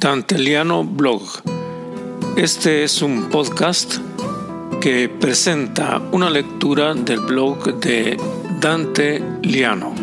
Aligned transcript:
Danteliano 0.00 0.82
Blog. 0.82 1.20
Este 2.34 2.84
es 2.84 3.02
un 3.02 3.28
podcast 3.28 3.96
que 4.80 5.10
presenta 5.10 6.00
una 6.10 6.30
lectura 6.30 6.94
del 6.94 7.20
blog 7.20 7.74
de 7.80 8.16
Dante 8.60 9.22
Liano. 9.42 9.99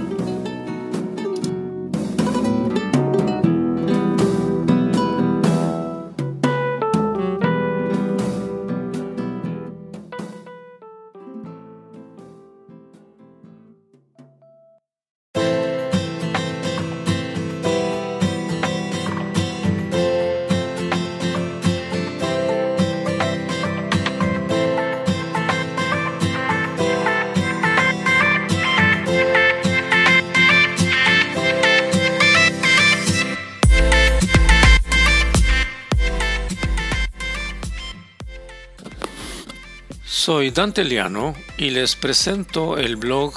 Soy 40.27 40.51
Dante 40.51 40.83
Liano 40.83 41.35
y 41.57 41.69
les 41.69 41.95
presento 41.95 42.77
el 42.77 42.97
blog 42.97 43.33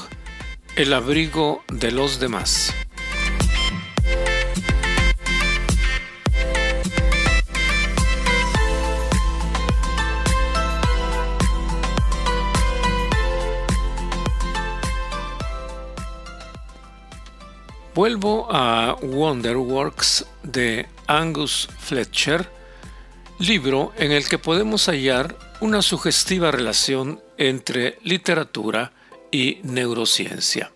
El 0.74 0.92
abrigo 0.92 1.62
de 1.72 1.92
los 1.92 2.18
demás. 2.18 2.74
Vuelvo 17.94 18.48
a 18.50 18.96
Wonderworks 19.00 20.26
de 20.42 20.88
Angus 21.06 21.68
Fletcher, 21.78 22.50
libro 23.40 23.92
en 23.96 24.12
el 24.12 24.28
que 24.28 24.38
podemos 24.38 24.86
hallar 24.86 25.36
una 25.60 25.82
sugestiva 25.82 26.50
relación 26.50 27.22
entre 27.38 27.98
literatura 28.02 28.92
y 29.32 29.60
neurociencia. 29.62 30.72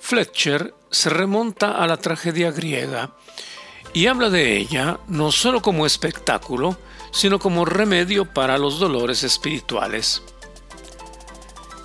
Fletcher 0.00 0.74
se 0.90 1.10
remonta 1.10 1.72
a 1.72 1.86
la 1.86 1.98
tragedia 1.98 2.50
griega 2.50 3.14
y 3.92 4.06
habla 4.06 4.30
de 4.30 4.56
ella 4.56 5.00
no 5.06 5.30
solo 5.30 5.60
como 5.60 5.84
espectáculo, 5.84 6.78
sino 7.12 7.38
como 7.38 7.66
remedio 7.66 8.32
para 8.32 8.56
los 8.56 8.78
dolores 8.78 9.22
espirituales. 9.22 10.22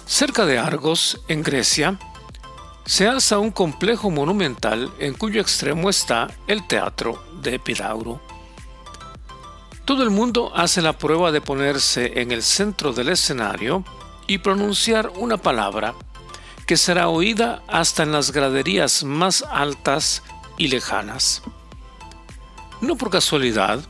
Cerca 0.05 0.45
de 0.45 0.58
Argos, 0.58 1.21
en 1.27 1.44
Grecia, 1.44 1.99
se 2.86 3.08
alza 3.08 3.39
un 3.39 3.52
complejo 3.52 4.09
monumental 4.09 4.91
en 4.99 5.14
cuyo 5.14 5.41
extremo 5.41 5.89
está 5.89 6.30
el 6.47 6.66
teatro 6.66 7.23
de 7.41 7.55
Epidauro. 7.55 8.33
Todo 9.86 10.03
el 10.03 10.12
mundo 10.12 10.52
hace 10.56 10.81
la 10.81 10.94
prueba 10.94 11.31
de 11.34 11.42
ponerse 11.42 12.22
en 12.22 12.31
el 12.31 12.42
centro 12.42 12.94
del 12.94 13.09
escenario 13.09 13.84
y 14.28 14.38
pronunciar 14.38 15.12
una 15.16 15.36
palabra 15.36 15.94
que 16.66 16.78
será 16.78 17.09
oída 17.09 17.62
hasta 17.67 18.04
en 18.04 18.14
las 18.14 18.31
graderías 18.31 19.04
más 19.04 19.44
altas 19.52 20.23
y 20.58 20.70
lejanas. 20.70 21.42
No 22.80 22.95
por 22.95 23.09
casualidad, 23.09 23.81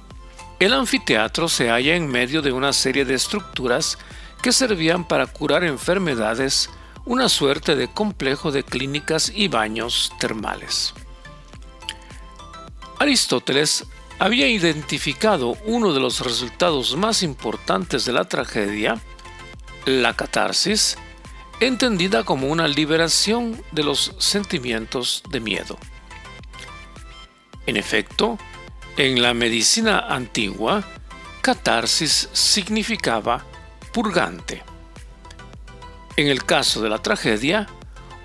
el 0.60 0.74
anfiteatro 0.74 1.48
se 1.48 1.70
halla 1.70 1.96
en 1.96 2.08
medio 2.08 2.42
de 2.42 2.52
una 2.52 2.74
serie 2.74 3.06
de 3.06 3.14
estructuras 3.14 4.00
que 4.42 4.52
servían 4.52 5.08
para 5.08 5.28
curar 5.28 5.64
enfermedades, 5.64 6.72
una 7.06 7.30
suerte 7.30 7.76
de 7.76 7.88
complejo 7.88 8.52
de 8.52 8.64
clínicas 8.64 9.32
y 9.34 9.48
baños 9.48 10.12
termales. 10.20 10.96
Aristóteles 12.98 13.86
había 14.24 14.48
identificado 14.48 15.58
uno 15.66 15.92
de 15.92 16.00
los 16.00 16.22
resultados 16.22 16.96
más 16.96 17.24
importantes 17.24 18.06
de 18.06 18.14
la 18.14 18.24
tragedia, 18.24 19.02
la 19.86 20.16
catarsis, 20.16 20.98
entendida 21.60 22.24
como 22.24 22.48
una 22.48 22.70
liberación 22.70 23.62
de 23.74 23.84
los 23.84 24.16
sentimientos 24.20 25.24
de 25.30 25.42
miedo. 25.42 25.78
En 27.66 27.76
efecto, 27.76 28.38
en 28.96 29.22
la 29.22 29.34
medicina 29.34 30.00
antigua, 30.08 30.86
catarsis 31.42 32.30
significaba 32.32 33.44
purgante. 33.92 34.64
En 36.16 36.28
el 36.28 36.46
caso 36.46 36.82
de 36.82 36.88
la 36.88 37.00
tragedia, 37.00 37.68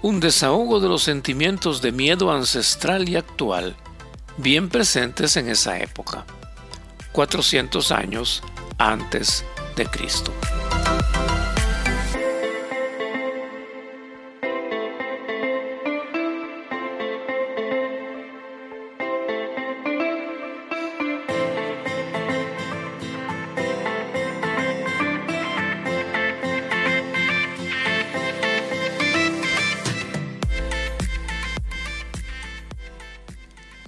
un 0.02 0.20
desahogo 0.20 0.78
de 0.78 0.88
los 0.90 1.02
sentimientos 1.02 1.82
de 1.82 1.90
miedo 1.90 2.30
ancestral 2.30 3.08
y 3.08 3.16
actual, 3.16 3.74
bien 4.38 4.68
presentes 4.68 5.36
en 5.36 5.48
esa 5.48 5.78
época, 5.78 6.24
400 7.12 7.92
años 7.92 8.42
antes 8.78 9.44
de 9.76 9.86
Cristo. 9.86 10.32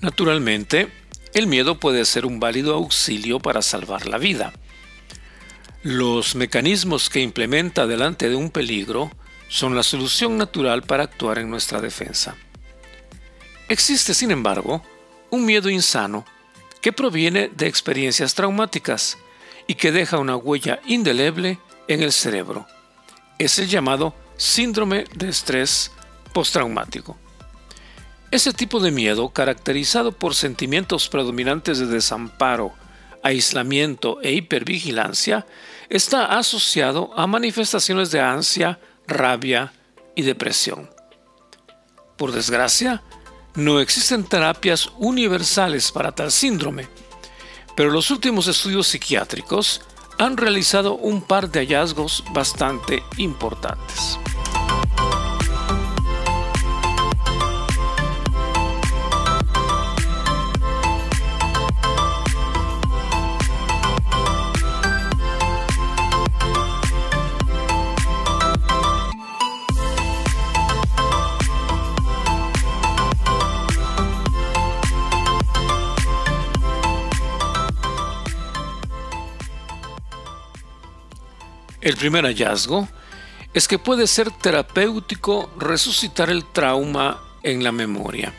Naturalmente, 0.00 0.91
el 1.34 1.47
miedo 1.47 1.78
puede 1.78 2.05
ser 2.05 2.25
un 2.25 2.41
válido 2.41 2.75
auxilio 2.75 3.38
para 3.38 3.62
salvar 3.62 4.06
la 4.06 4.19
vida. 4.19 4.53
Los 5.83 6.34
mecanismos 6.34 7.11
que 7.11 7.21
implementa 7.21 7.87
delante 7.87 8.28
de 8.28 8.37
un 8.37 8.50
peligro 8.50 9.10
son 9.49 9.75
la 9.75 9.83
solución 9.83 10.39
natural 10.39 10.83
para 10.83 11.05
actuar 11.05 11.39
en 11.39 11.50
nuestra 11.50 11.81
defensa. 11.81 12.37
Existe, 13.69 14.15
sin 14.15 14.31
embargo, 14.31 14.83
un 15.31 15.44
miedo 15.44 15.69
insano 15.71 16.25
que 16.81 16.93
proviene 16.93 17.50
de 17.55 17.66
experiencias 17.66 18.34
traumáticas 18.34 19.19
y 19.66 19.75
que 19.75 19.93
deja 19.93 20.19
una 20.19 20.37
huella 20.37 20.81
indeleble 20.87 21.59
en 21.89 22.03
el 22.03 22.12
cerebro. 22.12 22.66
Es 23.39 23.59
el 23.59 23.69
llamado 23.69 24.15
síndrome 24.37 25.05
de 25.15 25.28
estrés 25.28 25.93
postraumático. 26.33 27.19
Ese 28.31 28.53
tipo 28.53 28.79
de 28.79 28.93
miedo, 28.93 29.31
caracterizado 29.31 30.13
por 30.13 30.37
sentimientos 30.37 31.09
predominantes 31.09 31.81
de 31.81 31.87
desamparo, 31.87 32.73
aislamiento 33.25 34.21
e 34.23 34.33
hipervigilancia, 34.33 35.47
está 35.89 36.39
asociado 36.39 37.11
a 37.17 37.27
manifestaciones 37.27 38.13
de 38.13 38.21
ansia, 38.21 38.79
rabia 39.09 39.73
y 40.15 40.23
depresión. 40.23 40.89
Por 42.17 42.31
desgracia, 42.31 43.03
no 43.57 43.81
existen 43.81 44.23
terapias 44.23 44.91
universales 44.99 45.91
para 45.91 46.13
tal 46.13 46.31
síndrome, 46.31 46.89
pero 47.75 47.91
los 47.91 48.13
últimos 48.13 48.47
estudios 48.47 48.87
psiquiátricos 48.87 49.81
han 50.19 50.37
realizado 50.37 50.95
un 50.95 51.21
par 51.23 51.51
de 51.51 51.61
hallazgos 51.61 52.23
bastante 52.33 53.03
importantes. 53.17 54.19
El 81.91 81.97
primer 81.97 82.25
hallazgo 82.25 82.89
es 83.53 83.66
que 83.66 83.81
puede 83.81 84.07
ser 84.07 84.31
terapéutico 84.31 85.51
resucitar 85.59 86.31
el 86.31 86.45
trauma 86.45 87.21
en 87.42 87.65
la 87.65 87.72
memoria. 87.72 88.33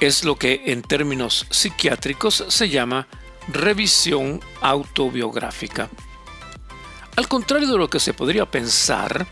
Es 0.00 0.24
lo 0.24 0.36
que 0.36 0.62
en 0.64 0.80
términos 0.80 1.44
psiquiátricos 1.50 2.46
se 2.48 2.70
llama 2.70 3.06
revisión 3.48 4.40
autobiográfica. 4.62 5.90
Al 7.16 7.28
contrario 7.28 7.68
de 7.70 7.76
lo 7.76 7.90
que 7.90 8.00
se 8.00 8.14
podría 8.14 8.50
pensar, 8.50 9.26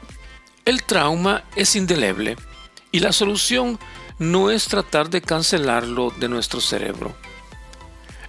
el 0.66 0.82
trauma 0.82 1.44
es 1.54 1.74
indeleble 1.74 2.36
y 2.92 3.00
la 3.00 3.12
solución 3.12 3.78
no 4.18 4.50
es 4.50 4.66
tratar 4.66 5.08
de 5.08 5.22
cancelarlo 5.22 6.12
de 6.18 6.28
nuestro 6.28 6.60
cerebro. 6.60 7.16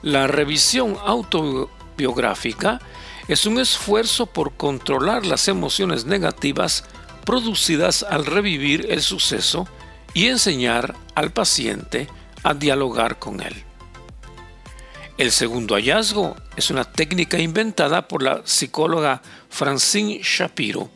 La 0.02 0.28
revisión 0.28 0.98
autobiográfica 1.06 2.80
es 3.28 3.46
un 3.46 3.60
esfuerzo 3.60 4.26
por 4.26 4.56
controlar 4.56 5.26
las 5.26 5.48
emociones 5.48 6.06
negativas 6.06 6.84
producidas 7.26 8.04
al 8.04 8.26
revivir 8.26 8.88
el 8.90 9.02
suceso 9.02 9.68
y 10.14 10.28
enseñar 10.28 10.96
al 11.14 11.32
paciente 11.32 12.08
a 12.44 12.54
dialogar 12.54 13.20
con 13.20 13.42
él. 13.42 13.54
El 15.18 15.32
segundo 15.32 15.76
hallazgo 15.76 16.36
es 16.56 16.70
una 16.70 16.86
técnica 16.86 17.40
inventada 17.40 18.08
por 18.08 18.22
la 18.22 18.42
psicóloga 18.46 19.22
Francine 19.50 20.22
Shapiro 20.24 20.90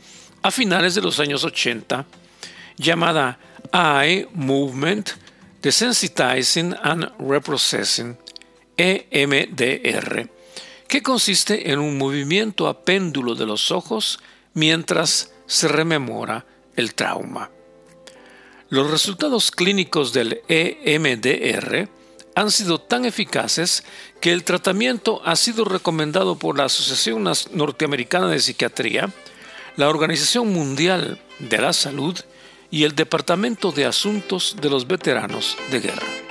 a 0.43 0.51
finales 0.51 0.95
de 0.95 1.01
los 1.01 1.19
años 1.19 1.43
80 1.43 2.05
llamada 2.77 3.39
Eye 3.73 4.27
Movement 4.33 5.11
Desensitizing 5.61 6.75
and 6.81 7.11
Reprocessing 7.19 8.17
EMDR, 8.77 10.29
que 10.91 11.01
consiste 11.01 11.71
en 11.71 11.79
un 11.79 11.97
movimiento 11.97 12.67
a 12.67 12.83
péndulo 12.83 13.33
de 13.33 13.45
los 13.45 13.71
ojos 13.71 14.19
mientras 14.53 15.31
se 15.45 15.69
rememora 15.69 16.45
el 16.75 16.95
trauma. 16.95 17.49
Los 18.67 18.91
resultados 18.91 19.51
clínicos 19.51 20.11
del 20.11 20.41
EMDR 20.49 21.87
han 22.35 22.51
sido 22.51 22.81
tan 22.81 23.05
eficaces 23.05 23.85
que 24.19 24.33
el 24.33 24.43
tratamiento 24.43 25.21
ha 25.23 25.37
sido 25.37 25.63
recomendado 25.63 26.37
por 26.37 26.57
la 26.57 26.65
Asociación 26.65 27.23
Norteamericana 27.53 28.27
de 28.27 28.41
Psiquiatría, 28.41 29.13
la 29.77 29.87
Organización 29.87 30.51
Mundial 30.51 31.21
de 31.39 31.57
la 31.57 31.71
Salud 31.71 32.19
y 32.69 32.83
el 32.83 32.95
Departamento 32.95 33.71
de 33.71 33.85
Asuntos 33.85 34.57
de 34.59 34.69
los 34.69 34.85
Veteranos 34.85 35.55
de 35.71 35.79
Guerra. 35.79 36.30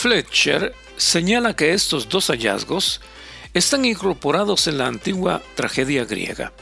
Fletcher 0.00 0.74
señala 0.96 1.54
que 1.54 1.74
estos 1.74 2.08
dos 2.08 2.28
hallazgos 2.28 3.02
están 3.52 3.84
incorporados 3.84 4.66
en 4.66 4.78
la 4.78 4.86
antigua 4.86 5.42
tragedia 5.56 6.06
griega. 6.06 6.54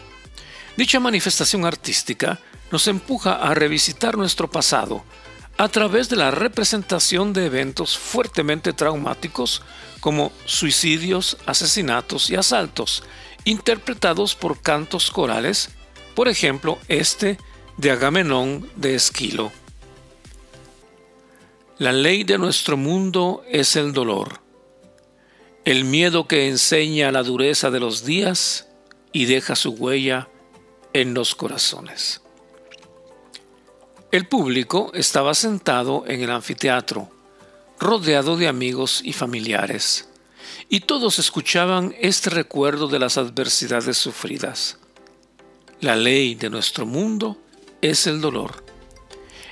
Dicha 0.76 0.98
manifestación 0.98 1.64
artística 1.64 2.40
nos 2.72 2.88
empuja 2.88 3.34
a 3.34 3.54
revisitar 3.54 4.16
nuestro 4.16 4.50
pasado 4.50 5.04
a 5.56 5.68
través 5.68 6.08
de 6.08 6.16
la 6.16 6.32
representación 6.32 7.32
de 7.32 7.46
eventos 7.46 7.96
fuertemente 7.96 8.72
traumáticos 8.72 9.62
como 10.00 10.32
suicidios, 10.44 11.36
asesinatos 11.46 12.30
y 12.30 12.34
asaltos, 12.34 13.04
interpretados 13.44 14.34
por 14.34 14.60
cantos 14.60 15.12
corales, 15.12 15.70
por 16.16 16.26
ejemplo 16.26 16.76
este 16.88 17.38
de 17.76 17.92
Agamenón 17.92 18.68
de 18.74 18.96
Esquilo. 18.96 19.52
La 21.78 21.92
ley 21.92 22.24
de 22.24 22.38
nuestro 22.38 22.76
mundo 22.76 23.44
es 23.48 23.76
el 23.76 23.92
dolor, 23.92 24.40
el 25.64 25.84
miedo 25.84 26.26
que 26.26 26.48
enseña 26.48 27.12
la 27.12 27.22
dureza 27.22 27.70
de 27.70 27.78
los 27.78 28.04
días 28.04 28.66
y 29.12 29.26
deja 29.26 29.54
su 29.54 29.70
huella 29.70 30.28
en 30.92 31.14
los 31.14 31.36
corazones. 31.36 32.20
El 34.10 34.26
público 34.26 34.90
estaba 34.92 35.34
sentado 35.34 36.02
en 36.08 36.20
el 36.20 36.32
anfiteatro, 36.32 37.10
rodeado 37.78 38.36
de 38.36 38.48
amigos 38.48 39.00
y 39.04 39.12
familiares, 39.12 40.08
y 40.68 40.80
todos 40.80 41.20
escuchaban 41.20 41.94
este 42.00 42.30
recuerdo 42.30 42.88
de 42.88 42.98
las 42.98 43.18
adversidades 43.18 43.96
sufridas. 43.96 44.78
La 45.80 45.94
ley 45.94 46.34
de 46.34 46.50
nuestro 46.50 46.86
mundo 46.86 47.38
es 47.80 48.08
el 48.08 48.20
dolor 48.20 48.67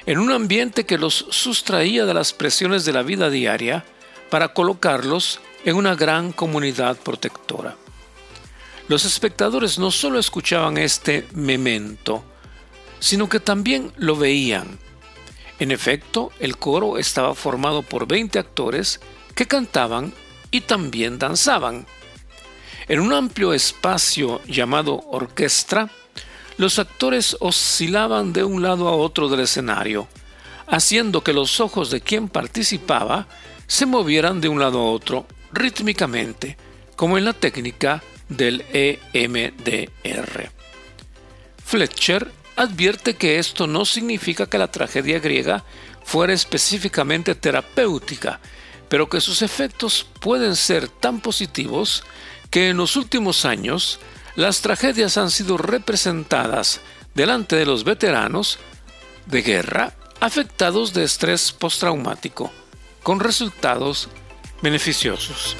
en 0.07 0.19
un 0.19 0.31
ambiente 0.31 0.87
que 0.87 0.99
los 0.99 1.27
sustraía 1.31 2.07
de 2.07 2.15
las 2.15 2.33
presiones 2.33 2.85
de 2.85 2.93
la 2.93 3.03
vida 3.03 3.29
diaria 3.29 3.85
para 4.31 4.55
colocarlos 4.55 5.41
en 5.65 5.77
una 5.77 5.97
gran 5.97 6.33
comunidad 6.33 6.97
protectora. 6.97 7.77
Los 8.89 9.05
espectadores 9.05 9.79
no 9.79 9.91
solo 9.91 10.21
escuchaban 10.21 10.79
este 10.79 11.27
memento, 11.35 12.25
sino 13.01 13.29
que 13.29 13.41
también 13.41 13.93
lo 13.97 14.17
veían. 14.17 14.79
En 15.59 15.73
efecto, 15.73 16.31
el 16.39 16.57
coro 16.57 16.99
estaba 16.99 17.35
formado 17.35 17.83
por 17.83 18.07
20 18.07 18.39
actores 18.39 19.01
que 19.35 19.47
cantaban 19.47 20.13
y 20.53 20.61
también 20.61 21.19
danzaban. 21.19 21.87
En 22.87 23.01
un 23.01 23.13
amplio 23.13 23.53
espacio 23.53 24.41
llamado 24.47 25.03
orquesta, 25.11 25.91
los 26.59 26.79
actores 26.79 27.37
oscilaban 27.41 28.33
de 28.33 28.45
un 28.45 28.63
lado 28.63 28.89
a 28.89 28.97
otro 28.97 29.29
del 29.29 29.41
escenario, 29.41 30.09
haciendo 30.67 31.23
que 31.23 31.33
los 31.33 31.61
ojos 31.61 31.91
de 31.91 32.01
quien 32.01 32.29
participaba 32.29 33.27
se 33.67 33.87
movieran 33.87 34.41
de 34.41 34.49
un 34.49 34.59
lado 34.59 34.81
a 34.81 34.91
otro 34.91 35.27
rítmicamente, 35.53 36.57
como 36.97 37.19
en 37.19 37.25
la 37.25 37.33
técnica 37.33 38.03
del 38.29 38.65
EMDR. 38.73 40.51
Fletcher 41.65 42.33
advierte 42.57 43.17
que 43.17 43.39
esto 43.39 43.67
no 43.67 43.85
significa 43.85 44.47
que 44.47 44.59
la 44.59 44.71
tragedia 44.71 45.19
griega 45.19 45.65
fuera 46.05 46.33
específicamente 46.33 47.35
terapéutica, 47.35 48.41
pero 48.89 49.09
que 49.09 49.21
sus 49.21 49.43
efectos 49.43 50.07
pueden 50.21 50.57
ser 50.57 50.89
tan 50.89 51.21
positivos 51.21 52.05
que 52.51 52.71
en 52.71 52.77
los 52.77 52.97
últimos 52.97 53.45
años 53.45 53.99
las 54.37 54.61
tragedias 54.61 55.17
han 55.17 55.31
sido 55.31 55.57
representadas 55.57 56.81
delante 57.15 57.57
de 57.57 57.67
los 57.67 57.85
veteranos 57.85 58.59
de 59.25 59.43
guerra 59.43 59.95
afectados 60.21 60.93
de 60.93 61.05
estrés 61.05 61.53
postraumático, 61.53 62.53
con 63.03 63.21
resultados 63.21 64.09
beneficiosos. 64.63 65.57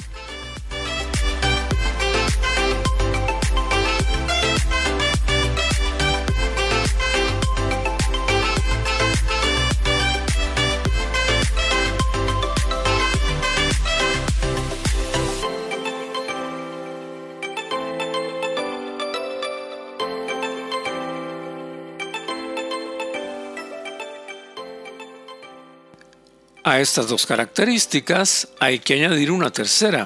A 26.67 26.81
estas 26.81 27.07
dos 27.07 27.25
características 27.25 28.49
hay 28.59 28.79
que 28.79 28.95
añadir 28.95 29.31
una 29.31 29.51
tercera, 29.51 30.05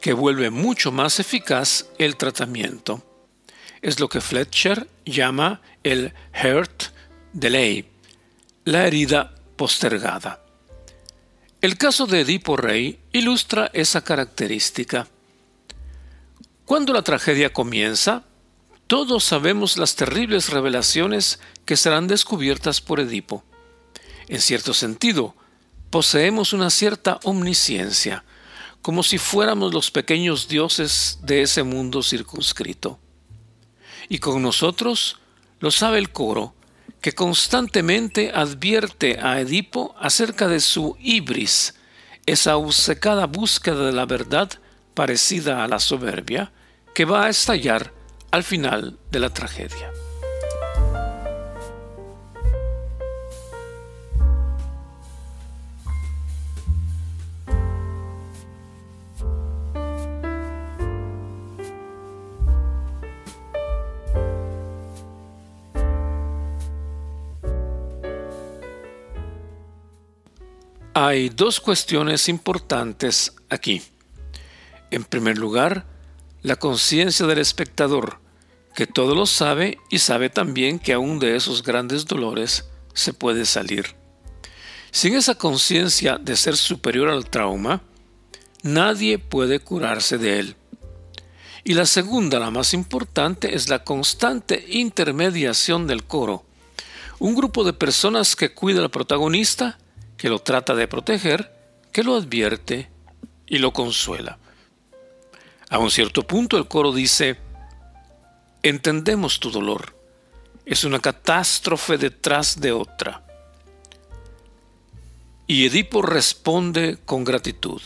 que 0.00 0.12
vuelve 0.12 0.50
mucho 0.50 0.90
más 0.90 1.20
eficaz 1.20 1.86
el 1.98 2.16
tratamiento. 2.16 3.00
Es 3.80 4.00
lo 4.00 4.08
que 4.08 4.20
Fletcher 4.20 4.88
llama 5.04 5.60
el 5.84 6.12
hurt 6.34 6.86
delay, 7.32 7.88
la 8.64 8.88
herida 8.88 9.36
postergada. 9.54 10.44
El 11.60 11.78
caso 11.78 12.06
de 12.06 12.22
Edipo 12.22 12.56
Rey 12.56 12.98
ilustra 13.12 13.70
esa 13.72 14.02
característica. 14.02 15.06
Cuando 16.64 16.92
la 16.92 17.02
tragedia 17.02 17.52
comienza, 17.52 18.24
todos 18.88 19.22
sabemos 19.22 19.76
las 19.76 19.94
terribles 19.94 20.48
revelaciones 20.48 21.38
que 21.64 21.76
serán 21.76 22.08
descubiertas 22.08 22.80
por 22.80 22.98
Edipo. 22.98 23.44
En 24.26 24.40
cierto 24.40 24.74
sentido, 24.74 25.36
poseemos 25.94 26.52
una 26.52 26.70
cierta 26.70 27.20
omnisciencia, 27.22 28.24
como 28.82 29.04
si 29.04 29.16
fuéramos 29.16 29.72
los 29.72 29.92
pequeños 29.92 30.48
dioses 30.48 31.20
de 31.22 31.42
ese 31.42 31.62
mundo 31.62 32.02
circunscrito. 32.02 32.98
Y 34.08 34.18
con 34.18 34.42
nosotros 34.42 35.18
lo 35.60 35.70
sabe 35.70 35.98
el 35.98 36.10
coro, 36.10 36.52
que 37.00 37.12
constantemente 37.12 38.32
advierte 38.34 39.20
a 39.22 39.38
Edipo 39.38 39.94
acerca 39.96 40.48
de 40.48 40.58
su 40.58 40.96
ibris, 40.98 41.76
esa 42.26 42.56
obcecada 42.56 43.28
búsqueda 43.28 43.86
de 43.86 43.92
la 43.92 44.04
verdad 44.04 44.50
parecida 44.94 45.62
a 45.62 45.68
la 45.68 45.78
soberbia, 45.78 46.50
que 46.92 47.04
va 47.04 47.26
a 47.26 47.30
estallar 47.30 47.92
al 48.32 48.42
final 48.42 48.98
de 49.12 49.20
la 49.20 49.30
tragedia. 49.30 49.92
Hay 71.06 71.28
dos 71.28 71.60
cuestiones 71.60 72.30
importantes 72.30 73.34
aquí. 73.50 73.82
En 74.90 75.04
primer 75.04 75.36
lugar, 75.36 75.84
la 76.40 76.56
conciencia 76.56 77.26
del 77.26 77.40
espectador, 77.40 78.20
que 78.74 78.86
todo 78.86 79.14
lo 79.14 79.26
sabe 79.26 79.76
y 79.90 79.98
sabe 79.98 80.30
también 80.30 80.78
que 80.78 80.94
aún 80.94 81.18
de 81.18 81.36
esos 81.36 81.62
grandes 81.62 82.06
dolores 82.06 82.70
se 82.94 83.12
puede 83.12 83.44
salir. 83.44 83.94
Sin 84.92 85.14
esa 85.14 85.34
conciencia 85.34 86.16
de 86.16 86.36
ser 86.36 86.56
superior 86.56 87.10
al 87.10 87.28
trauma, 87.28 87.82
nadie 88.62 89.18
puede 89.18 89.60
curarse 89.60 90.16
de 90.16 90.38
él. 90.38 90.56
Y 91.64 91.74
la 91.74 91.84
segunda, 91.84 92.38
la 92.38 92.50
más 92.50 92.72
importante, 92.72 93.54
es 93.54 93.68
la 93.68 93.84
constante 93.84 94.64
intermediación 94.70 95.86
del 95.86 96.04
coro. 96.04 96.46
Un 97.18 97.34
grupo 97.34 97.62
de 97.62 97.74
personas 97.74 98.36
que 98.36 98.54
cuida 98.54 98.80
al 98.80 98.90
protagonista 98.90 99.76
que 100.24 100.30
lo 100.30 100.38
trata 100.38 100.74
de 100.74 100.88
proteger, 100.88 101.54
que 101.92 102.02
lo 102.02 102.14
advierte 102.14 102.90
y 103.46 103.58
lo 103.58 103.74
consuela. 103.74 104.38
A 105.68 105.78
un 105.78 105.90
cierto 105.90 106.26
punto 106.26 106.56
el 106.56 106.66
coro 106.66 106.92
dice, 106.92 107.36
entendemos 108.62 109.38
tu 109.38 109.50
dolor, 109.50 109.94
es 110.64 110.84
una 110.84 110.98
catástrofe 110.98 111.98
detrás 111.98 112.58
de 112.58 112.72
otra. 112.72 113.22
Y 115.46 115.66
Edipo 115.66 116.00
responde 116.00 116.96
con 117.04 117.22
gratitud, 117.22 117.82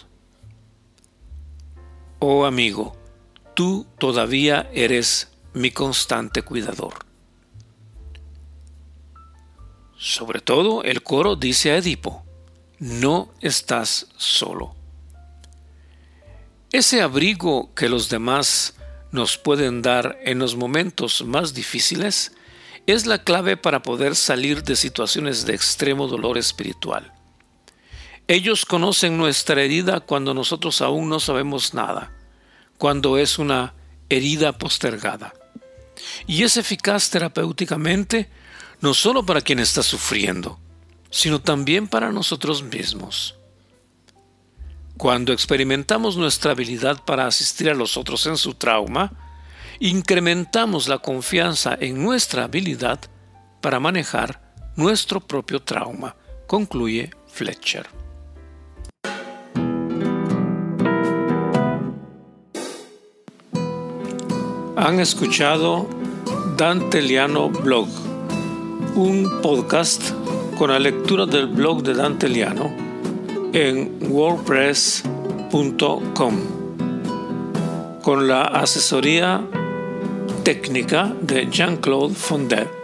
oh 2.20 2.46
amigo, 2.46 2.96
tú 3.54 3.84
todavía 3.98 4.70
eres 4.72 5.32
mi 5.54 5.72
constante 5.72 6.42
cuidador. 6.42 7.04
Sobre 9.96 10.40
todo 10.40 10.84
el 10.84 11.02
coro 11.02 11.34
dice 11.34 11.72
a 11.72 11.78
Edipo, 11.78 12.27
no 12.78 13.30
estás 13.40 14.06
solo. 14.16 14.74
Ese 16.70 17.00
abrigo 17.00 17.74
que 17.74 17.88
los 17.88 18.08
demás 18.08 18.74
nos 19.10 19.38
pueden 19.38 19.80
dar 19.82 20.18
en 20.22 20.38
los 20.38 20.54
momentos 20.54 21.24
más 21.24 21.54
difíciles 21.54 22.32
es 22.86 23.06
la 23.06 23.22
clave 23.22 23.56
para 23.56 23.82
poder 23.82 24.14
salir 24.16 24.62
de 24.62 24.76
situaciones 24.76 25.46
de 25.46 25.54
extremo 25.54 26.06
dolor 26.08 26.38
espiritual. 26.38 27.12
Ellos 28.26 28.66
conocen 28.66 29.16
nuestra 29.16 29.62
herida 29.62 30.00
cuando 30.00 30.34
nosotros 30.34 30.82
aún 30.82 31.08
no 31.08 31.20
sabemos 31.20 31.72
nada, 31.72 32.12
cuando 32.76 33.16
es 33.16 33.38
una 33.38 33.74
herida 34.10 34.58
postergada. 34.58 35.32
Y 36.26 36.42
es 36.42 36.58
eficaz 36.58 37.08
terapéuticamente 37.10 38.28
no 38.80 38.94
solo 38.94 39.24
para 39.24 39.40
quien 39.40 39.58
está 39.58 39.82
sufriendo, 39.82 40.60
sino 41.10 41.40
también 41.40 41.88
para 41.88 42.12
nosotros 42.12 42.62
mismos. 42.62 43.34
Cuando 44.96 45.32
experimentamos 45.32 46.16
nuestra 46.16 46.52
habilidad 46.52 47.04
para 47.04 47.26
asistir 47.26 47.70
a 47.70 47.74
los 47.74 47.96
otros 47.96 48.26
en 48.26 48.36
su 48.36 48.54
trauma, 48.54 49.12
incrementamos 49.78 50.88
la 50.88 50.98
confianza 50.98 51.76
en 51.80 52.02
nuestra 52.02 52.44
habilidad 52.44 52.98
para 53.60 53.78
manejar 53.78 54.40
nuestro 54.76 55.20
propio 55.20 55.62
trauma, 55.62 56.16
concluye 56.46 57.10
Fletcher. 57.28 57.86
Han 64.76 65.00
escuchado 65.00 65.88
Dante 66.56 67.02
Liano 67.02 67.50
Blog 67.50 67.88
un 68.94 69.40
podcast 69.42 70.12
con 70.58 70.70
la 70.70 70.78
lectura 70.80 71.24
del 71.24 71.46
blog 71.46 71.84
de 71.84 71.94
Dante 71.94 72.28
Liano 72.28 72.74
en 73.52 73.96
wordpress.com 74.10 76.34
con 78.02 78.26
la 78.26 78.42
asesoría 78.42 79.40
técnica 80.42 81.14
de 81.20 81.46
Jean-Claude 81.48 82.14
Fondet. 82.14 82.77